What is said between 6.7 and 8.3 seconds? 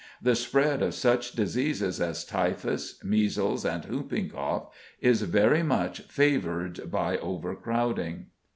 by overcrowding.